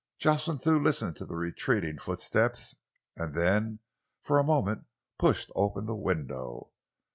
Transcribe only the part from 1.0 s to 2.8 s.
to the retreating footsteps